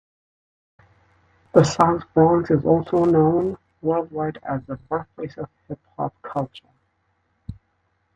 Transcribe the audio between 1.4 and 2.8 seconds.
The South Bronx is